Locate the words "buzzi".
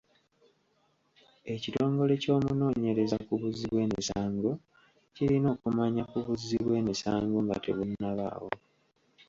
3.41-3.65, 6.25-6.57